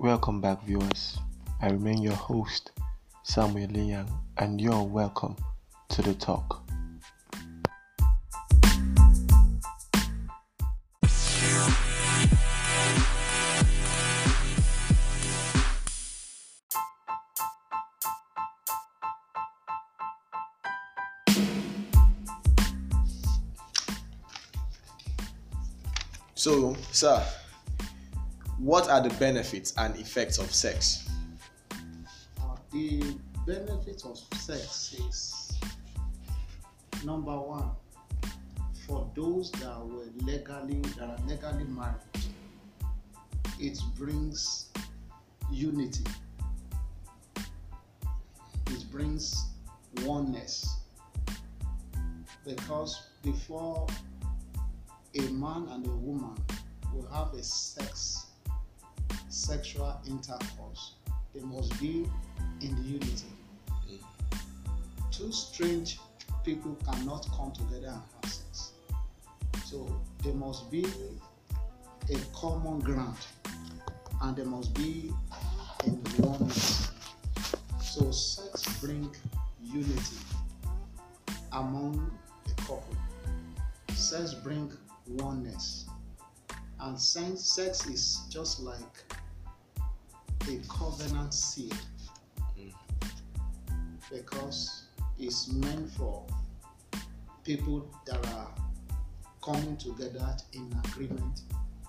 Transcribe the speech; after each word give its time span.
Welcome 0.00 0.40
back, 0.40 0.62
viewers. 0.62 1.18
I 1.60 1.70
remain 1.70 2.00
your 2.00 2.14
host, 2.14 2.70
Samuel 3.24 3.68
Liang, 3.70 4.08
and 4.36 4.60
you're 4.60 4.84
welcome 4.84 5.34
to 5.88 6.02
the 6.02 6.14
talk. 6.14 6.62
So, 26.36 26.76
sir, 26.92 27.20
what 28.58 28.88
are 28.88 29.00
the 29.00 29.14
benefits 29.16 29.72
and 29.78 29.94
effects 29.96 30.38
of 30.38 30.52
sex? 30.52 31.08
Uh, 32.40 32.56
the 32.72 33.16
benefits 33.46 34.04
of 34.04 34.18
sex 34.38 34.94
is 35.08 35.58
number 37.04 37.38
one 37.38 37.70
for 38.86 39.08
those 39.14 39.52
that 39.52 39.78
were 39.86 40.06
legally 40.24 40.80
that 40.98 41.08
are 41.08 41.18
legally 41.26 41.64
married 41.64 41.94
it 43.60 43.78
brings 43.96 44.70
unity 45.52 46.04
it 47.36 48.84
brings 48.90 49.46
oneness 50.02 50.78
because 52.44 53.08
before 53.22 53.86
a 55.14 55.22
man 55.32 55.66
and 55.70 55.86
a 55.86 55.90
woman 55.90 56.36
will 56.94 57.06
have 57.12 57.32
a 57.34 57.42
sex 57.42 58.27
sexual 59.48 59.98
intercourse 60.06 60.92
they 61.34 61.40
must 61.40 61.80
be 61.80 62.04
in 62.60 62.74
the 62.76 62.82
unity. 62.82 63.32
Two 65.10 65.32
strange 65.32 65.98
people 66.44 66.76
cannot 66.84 67.26
come 67.34 67.52
together 67.52 67.86
and 67.86 68.02
have 68.22 68.30
sex. 68.30 68.72
So 69.64 69.88
there 70.22 70.34
must 70.34 70.70
be 70.70 70.84
a 72.10 72.18
common 72.34 72.80
ground 72.80 73.16
and 74.22 74.36
there 74.36 74.44
must 74.44 74.74
be 74.74 75.12
in 75.86 75.98
oneness. 76.18 76.90
So 77.80 78.10
sex 78.10 78.66
brings 78.82 79.16
unity 79.64 80.16
among 81.52 82.10
a 82.46 82.60
couple. 82.60 82.96
Sex 83.94 84.34
brings 84.34 84.76
oneness. 85.06 85.86
And 86.80 87.00
sex 87.00 87.86
is 87.86 88.20
just 88.30 88.60
like 88.60 89.17
a 90.42 90.56
covenant 90.68 91.34
seal 91.34 91.72
because 94.10 94.84
it's 95.18 95.52
meant 95.52 95.90
for 95.90 96.24
people 97.44 97.90
that 98.06 98.24
are 98.28 98.48
coming 99.42 99.76
together 99.76 100.36
in 100.52 100.72
agreement 100.86 101.42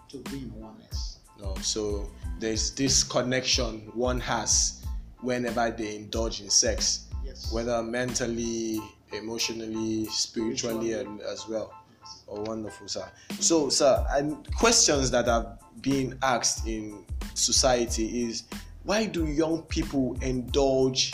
to 0.09 0.17
be 0.31 0.39
in 0.39 0.53
oneness 0.55 1.19
No, 1.39 1.55
so 1.61 2.09
there's 2.39 2.71
this 2.71 3.03
connection 3.03 3.91
one 3.93 4.19
has 4.19 4.85
whenever 5.21 5.69
they 5.71 5.95
indulge 5.95 6.41
in 6.41 6.49
sex, 6.49 7.05
yes 7.23 7.51
whether 7.51 7.81
mentally, 7.83 8.79
emotionally, 9.13 10.05
spiritually, 10.05 10.93
and 10.93 11.21
as 11.21 11.47
well. 11.47 11.73
Yes. 12.01 12.23
Oh, 12.27 12.41
wonderful, 12.41 12.87
sir. 12.87 13.07
So, 13.39 13.69
sir, 13.69 14.05
and 14.11 14.45
questions 14.55 15.11
that 15.11 15.27
are 15.27 15.57
being 15.81 16.17
asked 16.21 16.67
in 16.67 17.05
society 17.33 18.23
is 18.23 18.43
why 18.83 19.05
do 19.05 19.27
young 19.27 19.63
people 19.63 20.17
indulge 20.21 21.13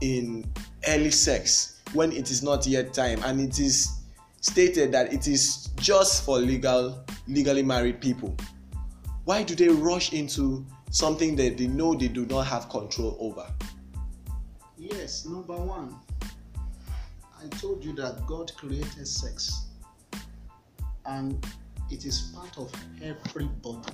in 0.00 0.44
early 0.88 1.10
sex 1.10 1.80
when 1.92 2.12
it 2.12 2.30
is 2.30 2.42
not 2.42 2.66
yet 2.66 2.92
time? 2.92 3.22
And 3.24 3.40
it 3.40 3.58
is 3.58 4.02
stated 4.40 4.92
that 4.92 5.12
it 5.12 5.28
is 5.28 5.68
just 5.76 6.24
for 6.24 6.38
legal 6.38 7.04
legally 7.26 7.62
married 7.62 8.00
people. 8.00 8.36
Why 9.24 9.42
do 9.42 9.54
they 9.54 9.68
rush 9.68 10.12
into 10.12 10.66
something 10.90 11.36
that 11.36 11.56
they 11.56 11.68
know 11.68 11.94
they 11.94 12.08
do 12.08 12.26
not 12.26 12.42
have 12.42 12.68
control 12.68 13.16
over? 13.20 13.46
Yes, 14.76 15.24
number 15.24 15.54
one, 15.54 15.94
I 17.40 17.46
told 17.58 17.84
you 17.84 17.92
that 17.94 18.26
God 18.26 18.52
created 18.56 19.06
sex 19.06 19.66
and 21.06 21.44
it 21.90 22.04
is 22.04 22.32
part 22.34 22.58
of 22.58 22.72
everybody. 23.02 23.92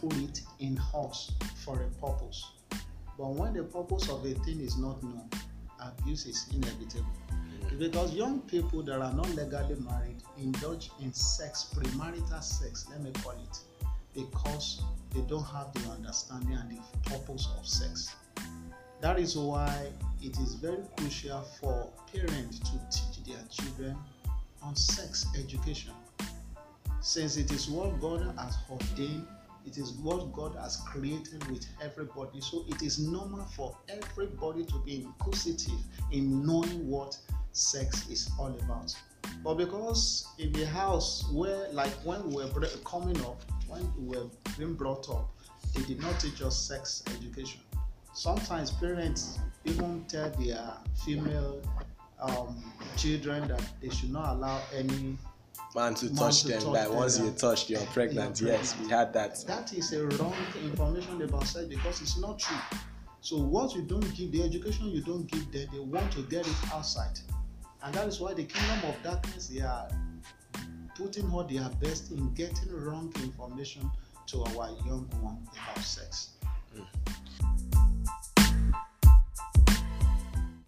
Put 0.00 0.16
it 0.18 0.40
in 0.60 0.80
us 0.94 1.32
for 1.64 1.82
a 1.82 1.88
purpose. 2.00 2.52
But 3.18 3.30
when 3.30 3.52
the 3.54 3.64
purpose 3.64 4.08
of 4.08 4.24
a 4.24 4.34
thing 4.44 4.60
is 4.60 4.76
not 4.78 5.02
known, 5.02 5.28
abuse 5.80 6.26
is 6.26 6.46
inevitable. 6.54 7.06
Mm. 7.32 7.78
Because 7.78 8.14
young 8.14 8.40
people 8.42 8.82
that 8.84 9.00
are 9.00 9.12
not 9.12 9.28
legally 9.30 9.74
married 9.80 10.22
indulge 10.40 10.90
in 11.00 11.12
sex, 11.12 11.74
premarital 11.74 12.42
sex, 12.42 12.86
let 12.90 13.02
me 13.02 13.10
call 13.22 13.32
it, 13.32 13.58
because 14.14 14.82
they 15.12 15.20
don't 15.22 15.44
have 15.44 15.72
the 15.72 15.90
understanding 15.90 16.54
and 16.54 16.70
the 16.70 17.10
purpose 17.10 17.48
of 17.58 17.66
sex. 17.66 18.14
That 19.00 19.18
is 19.18 19.36
why 19.36 19.88
it 20.22 20.38
is 20.38 20.54
very 20.54 20.82
crucial 20.96 21.42
for 21.60 21.90
parents 22.12 22.58
to 22.60 22.78
teach 22.90 23.24
their 23.24 23.44
children 23.50 23.96
on 24.62 24.76
sex 24.76 25.26
education. 25.36 25.92
Since 27.00 27.36
it 27.36 27.52
is 27.52 27.68
what 27.68 28.00
God 28.00 28.34
has 28.38 28.56
ordained, 28.70 29.26
it 29.68 29.78
is 29.78 29.92
what 29.92 30.32
God 30.32 30.56
has 30.56 30.76
created 30.78 31.46
with 31.50 31.66
everybody. 31.82 32.40
So 32.40 32.64
it 32.68 32.82
is 32.82 32.98
normal 32.98 33.44
for 33.56 33.76
everybody 33.88 34.64
to 34.64 34.78
be 34.84 35.02
inquisitive 35.02 35.80
in 36.10 36.44
knowing 36.44 36.88
what 36.88 37.16
sex 37.52 38.08
is 38.08 38.30
all 38.38 38.56
about. 38.62 38.94
But 39.44 39.54
because 39.54 40.26
in 40.38 40.52
the 40.52 40.66
house 40.66 41.28
where, 41.32 41.68
like 41.72 41.92
when 42.04 42.28
we 42.28 42.44
were 42.44 42.50
coming 42.84 43.20
up, 43.22 43.42
when 43.66 43.92
we 43.98 44.16
were 44.16 44.26
being 44.56 44.74
brought 44.74 45.08
up, 45.10 45.28
they 45.74 45.82
did 45.82 46.00
not 46.00 46.18
teach 46.18 46.40
us 46.42 46.56
sex 46.56 47.02
education 47.08 47.60
sometimes 48.18 48.72
parents 48.72 49.38
even 49.64 50.04
tell 50.08 50.28
their 50.30 50.72
female 51.04 51.62
um, 52.20 52.60
children 52.96 53.46
that 53.46 53.62
they 53.80 53.88
should 53.90 54.12
not 54.12 54.34
allow 54.34 54.60
any 54.74 55.16
man 55.74 55.94
to 55.94 56.06
Man 56.06 56.14
touch 56.16 56.42
to 56.42 56.48
them 56.48 56.60
touch 56.60 56.68
like 56.68 56.90
once 56.90 57.18
you 57.18 57.30
touch, 57.30 57.70
you're 57.70 57.80
pregnant. 57.86 58.40
You're 58.40 58.50
yes 58.50 58.76
we 58.80 58.88
had 58.88 59.12
that. 59.12 59.44
that 59.46 59.72
is 59.72 59.92
a 59.92 60.06
wrong 60.06 60.34
information 60.62 61.22
about 61.22 61.46
sex 61.46 61.66
because 61.66 62.00
it's 62.00 62.18
not 62.18 62.38
true. 62.38 62.56
So 63.20 63.36
what 63.38 63.74
you 63.74 63.82
don't 63.82 64.14
give 64.14 64.32
the 64.32 64.42
education 64.42 64.86
you 64.88 65.02
don't 65.02 65.26
give 65.30 65.50
them 65.52 65.68
they 65.72 65.80
want 65.80 66.12
to 66.12 66.22
get 66.22 66.46
it 66.46 66.56
outside. 66.72 67.18
And 67.82 67.94
that 67.94 68.08
is 68.08 68.20
why 68.20 68.34
the 68.34 68.44
kingdom 68.44 68.90
of 68.90 69.02
darkness 69.02 69.48
they 69.48 69.60
are 69.60 69.88
putting 70.96 71.30
all 71.30 71.44
their 71.44 71.68
best 71.80 72.10
in 72.10 72.32
getting 72.34 72.72
wrong 72.72 73.12
information 73.22 73.88
to 74.26 74.42
our 74.44 74.70
young 74.84 75.08
one 75.20 75.38
about 75.52 75.84
sex 75.84 76.30
hmm. 76.74 76.82